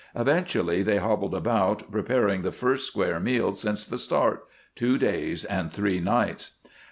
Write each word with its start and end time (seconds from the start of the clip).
Eventually 0.15 0.81
they 0.81 0.97
hobbled 0.97 1.35
about, 1.35 1.91
preparing 1.91 2.41
the 2.41 2.51
first 2.51 2.87
square 2.87 3.19
meal 3.19 3.51
since 3.51 3.85
the 3.85 3.99
start 3.99 4.47
two 4.73 4.97
days 4.97 5.45
and 5.45 5.71
three 5.71 5.99
nights. 5.99 6.53